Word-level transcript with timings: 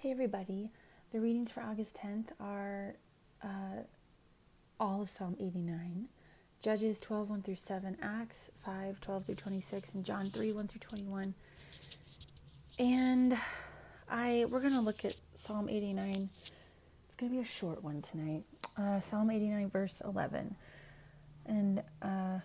Hey, 0.00 0.12
everybody. 0.12 0.70
The 1.10 1.18
readings 1.18 1.50
for 1.50 1.60
August 1.60 1.96
10th 1.96 2.26
are 2.38 2.94
uh, 3.42 3.82
all 4.78 5.02
of 5.02 5.10
Psalm 5.10 5.34
89, 5.40 6.06
Judges 6.62 7.00
12, 7.00 7.28
1 7.28 7.42
through 7.42 7.56
7, 7.56 7.96
Acts 8.00 8.48
5, 8.64 9.00
12 9.00 9.26
through 9.26 9.34
26, 9.34 9.94
and 9.94 10.04
John 10.04 10.30
3, 10.30 10.52
1 10.52 10.68
through 10.68 10.78
21. 10.78 11.34
And 12.78 13.36
I 14.08 14.46
we're 14.48 14.60
to 14.74 14.80
look 14.80 15.04
at 15.04 15.16
Psalm 15.34 15.68
89. 15.68 16.28
It's 17.06 17.16
to 17.32 17.36
be 17.36 17.42
a 17.42 17.44
short 17.44 17.82
one 17.82 18.00
tonight. 18.00 18.44
Uh, 18.76 19.00
Psalm 19.00 19.32
89, 19.32 19.68
verse 19.68 20.00
11. 20.04 20.54
And 21.44 21.82
uh, 22.00 22.38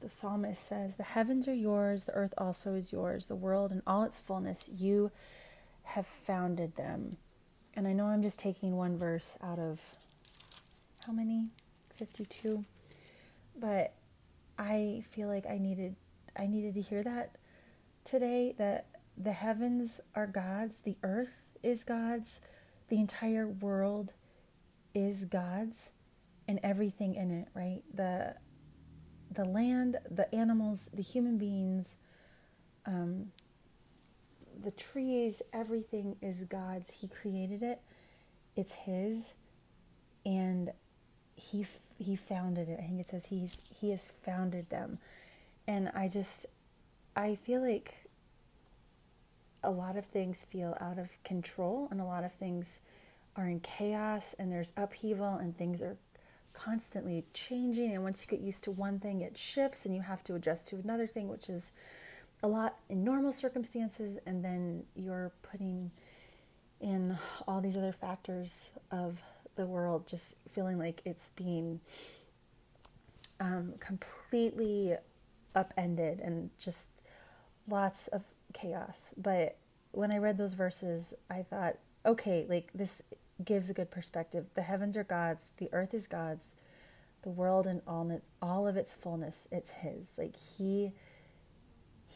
the 0.00 0.10
psalmist 0.10 0.62
says, 0.62 0.96
The 0.96 1.02
heavens 1.02 1.48
are 1.48 1.54
yours, 1.54 2.04
the 2.04 2.12
earth 2.12 2.34
also 2.36 2.74
is 2.74 2.92
yours, 2.92 3.24
the 3.24 3.36
world 3.36 3.72
and 3.72 3.80
all 3.86 4.02
its 4.02 4.18
fullness. 4.18 4.68
You 4.70 5.10
have 5.88 6.06
founded 6.06 6.76
them. 6.76 7.10
And 7.74 7.88
I 7.88 7.92
know 7.94 8.06
I'm 8.06 8.22
just 8.22 8.38
taking 8.38 8.76
one 8.76 8.98
verse 8.98 9.36
out 9.42 9.58
of 9.58 9.80
how 11.06 11.12
many? 11.12 11.46
52. 11.96 12.64
But 13.58 13.94
I 14.58 15.02
feel 15.10 15.28
like 15.28 15.46
I 15.46 15.58
needed 15.58 15.96
I 16.36 16.46
needed 16.46 16.74
to 16.74 16.82
hear 16.82 17.02
that 17.02 17.36
today 18.04 18.54
that 18.58 18.86
the 19.16 19.32
heavens 19.32 20.00
are 20.14 20.26
God's, 20.26 20.78
the 20.78 20.96
earth 21.02 21.42
is 21.62 21.82
God's, 21.82 22.40
the 22.90 23.00
entire 23.00 23.48
world 23.48 24.12
is 24.94 25.24
God's 25.24 25.90
and 26.46 26.60
everything 26.62 27.14
in 27.14 27.30
it, 27.30 27.48
right? 27.54 27.82
The 27.92 28.34
the 29.30 29.46
land, 29.46 29.96
the 30.10 30.32
animals, 30.34 30.90
the 30.92 31.02
human 31.02 31.38
beings, 31.38 31.96
um, 32.86 33.32
the 34.62 34.70
trees, 34.70 35.42
everything 35.52 36.16
is 36.20 36.44
God's. 36.44 36.90
He 36.90 37.08
created 37.08 37.62
it. 37.62 37.80
It's 38.56 38.74
His, 38.74 39.34
and 40.26 40.72
He 41.34 41.66
He 41.98 42.16
founded 42.16 42.68
it. 42.68 42.78
I 42.82 42.86
think 42.86 43.00
it 43.00 43.08
says 43.08 43.26
He's 43.26 43.62
He 43.80 43.90
has 43.90 44.10
founded 44.24 44.70
them, 44.70 44.98
and 45.66 45.90
I 45.94 46.08
just 46.08 46.46
I 47.16 47.34
feel 47.34 47.60
like 47.60 48.08
a 49.62 49.70
lot 49.70 49.96
of 49.96 50.04
things 50.04 50.46
feel 50.48 50.76
out 50.80 50.98
of 50.98 51.22
control, 51.24 51.88
and 51.90 52.00
a 52.00 52.04
lot 52.04 52.24
of 52.24 52.32
things 52.32 52.80
are 53.36 53.48
in 53.48 53.60
chaos, 53.60 54.34
and 54.38 54.50
there's 54.50 54.72
upheaval, 54.76 55.34
and 55.34 55.56
things 55.56 55.82
are 55.82 55.96
constantly 56.52 57.24
changing. 57.32 57.92
And 57.92 58.02
once 58.02 58.20
you 58.20 58.26
get 58.26 58.40
used 58.40 58.64
to 58.64 58.70
one 58.70 58.98
thing, 58.98 59.20
it 59.20 59.36
shifts, 59.36 59.84
and 59.84 59.94
you 59.94 60.02
have 60.02 60.24
to 60.24 60.34
adjust 60.34 60.68
to 60.68 60.76
another 60.76 61.06
thing, 61.06 61.28
which 61.28 61.48
is 61.48 61.72
a 62.42 62.48
lot 62.48 62.76
in 62.88 63.04
normal 63.04 63.32
circumstances, 63.32 64.18
and 64.26 64.44
then 64.44 64.84
you're 64.94 65.32
putting 65.42 65.90
in 66.80 67.18
all 67.46 67.60
these 67.60 67.76
other 67.76 67.92
factors 67.92 68.70
of 68.90 69.20
the 69.56 69.66
world, 69.66 70.06
just 70.06 70.36
feeling 70.48 70.78
like 70.78 71.00
it's 71.04 71.30
being 71.34 71.80
um, 73.40 73.74
completely 73.80 74.94
upended 75.54 76.20
and 76.20 76.50
just 76.58 76.86
lots 77.68 78.08
of 78.08 78.22
chaos. 78.52 79.14
But 79.16 79.56
when 79.92 80.12
I 80.12 80.18
read 80.18 80.38
those 80.38 80.54
verses, 80.54 81.14
I 81.28 81.42
thought, 81.42 81.76
okay, 82.06 82.46
like 82.48 82.70
this 82.74 83.02
gives 83.44 83.70
a 83.70 83.74
good 83.74 83.90
perspective. 83.90 84.46
The 84.54 84.62
heavens 84.62 84.96
are 84.96 85.04
God's, 85.04 85.48
the 85.58 85.68
earth 85.72 85.94
is 85.94 86.06
God's, 86.06 86.54
the 87.22 87.30
world 87.30 87.66
and 87.66 87.82
all 87.86 88.20
all 88.40 88.68
of 88.68 88.76
its 88.76 88.94
fullness, 88.94 89.48
it's 89.50 89.72
His. 89.72 90.12
Like 90.16 90.36
He 90.36 90.92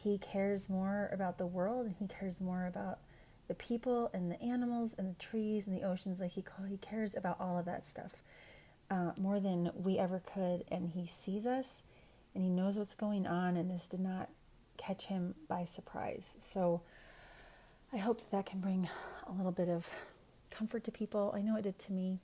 he 0.02 0.18
cares 0.18 0.68
more 0.68 1.08
about 1.12 1.38
the 1.38 1.46
world 1.46 1.86
and 1.86 1.94
he 1.98 2.06
cares 2.06 2.40
more 2.40 2.66
about 2.66 2.98
the 3.48 3.54
people 3.54 4.10
and 4.12 4.30
the 4.30 4.40
animals 4.42 4.94
and 4.98 5.08
the 5.08 5.18
trees 5.18 5.66
and 5.66 5.76
the 5.76 5.86
oceans. 5.86 6.18
Like 6.18 6.32
he 6.32 6.44
he 6.68 6.76
cares 6.78 7.14
about 7.14 7.40
all 7.40 7.58
of 7.58 7.66
that 7.66 7.86
stuff 7.86 8.22
uh, 8.90 9.12
more 9.20 9.38
than 9.38 9.70
we 9.74 9.98
ever 9.98 10.20
could. 10.20 10.64
And 10.70 10.90
he 10.90 11.06
sees 11.06 11.46
us 11.46 11.82
and 12.34 12.42
he 12.42 12.50
knows 12.50 12.76
what's 12.76 12.94
going 12.94 13.26
on 13.26 13.56
and 13.56 13.70
this 13.70 13.86
did 13.88 14.00
not 14.00 14.28
catch 14.76 15.04
him 15.04 15.34
by 15.48 15.64
surprise. 15.64 16.34
So 16.40 16.82
i 17.92 17.98
hope 17.98 18.18
that, 18.20 18.30
that 18.30 18.46
can 18.46 18.58
bring 18.58 18.88
a 19.26 19.32
little 19.32 19.52
bit 19.52 19.68
of 19.68 19.88
comfort 20.50 20.82
to 20.84 20.90
people. 20.90 21.32
I 21.36 21.42
know 21.42 21.56
it 21.56 21.62
did 21.62 21.78
to 21.80 21.92
me 21.92 22.18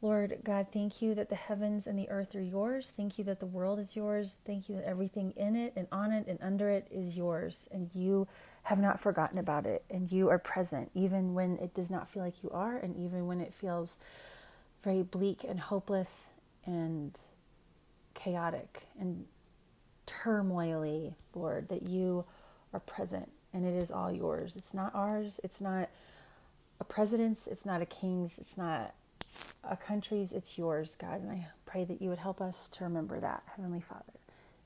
Lord 0.00 0.38
God, 0.44 0.68
thank 0.72 1.02
you 1.02 1.14
that 1.16 1.28
the 1.28 1.34
heavens 1.34 1.86
and 1.88 1.98
the 1.98 2.08
earth 2.08 2.36
are 2.36 2.42
yours. 2.42 2.92
Thank 2.96 3.18
you 3.18 3.24
that 3.24 3.40
the 3.40 3.46
world 3.46 3.80
is 3.80 3.96
yours. 3.96 4.38
Thank 4.46 4.68
you 4.68 4.76
that 4.76 4.86
everything 4.86 5.32
in 5.36 5.56
it 5.56 5.72
and 5.76 5.88
on 5.90 6.12
it 6.12 6.28
and 6.28 6.38
under 6.40 6.70
it 6.70 6.86
is 6.90 7.16
yours. 7.16 7.68
And 7.72 7.90
you 7.94 8.28
have 8.62 8.78
not 8.78 9.00
forgotten 9.00 9.38
about 9.38 9.66
it. 9.66 9.82
And 9.90 10.10
you 10.12 10.28
are 10.28 10.38
present, 10.38 10.90
even 10.94 11.34
when 11.34 11.58
it 11.58 11.74
does 11.74 11.90
not 11.90 12.08
feel 12.08 12.22
like 12.22 12.44
you 12.44 12.50
are, 12.50 12.76
and 12.76 12.96
even 12.96 13.26
when 13.26 13.40
it 13.40 13.52
feels 13.52 13.98
very 14.84 15.02
bleak 15.02 15.44
and 15.48 15.58
hopeless 15.58 16.26
and 16.64 17.18
chaotic 18.14 18.86
and 19.00 19.24
turmoily, 20.06 21.14
Lord, 21.34 21.68
that 21.70 21.88
you 21.88 22.24
are 22.72 22.80
present 22.80 23.30
and 23.52 23.64
it 23.64 23.74
is 23.74 23.90
all 23.90 24.12
yours. 24.12 24.54
It's 24.56 24.74
not 24.74 24.94
ours. 24.94 25.40
It's 25.42 25.60
not 25.60 25.88
a 26.80 26.84
president's. 26.84 27.46
It's 27.46 27.66
not 27.66 27.82
a 27.82 27.86
king's. 27.86 28.38
It's 28.38 28.56
not 28.56 28.94
a 29.64 29.76
country's, 29.76 30.32
it's 30.32 30.58
yours, 30.58 30.96
God. 30.98 31.22
And 31.22 31.30
I 31.30 31.48
pray 31.66 31.84
that 31.84 32.00
you 32.00 32.08
would 32.08 32.18
help 32.18 32.40
us 32.40 32.68
to 32.72 32.84
remember 32.84 33.20
that, 33.20 33.42
Heavenly 33.56 33.80
Father. 33.80 34.12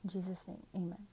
In 0.05 0.11
Jesus' 0.11 0.47
name, 0.49 0.63
amen. 0.75 1.07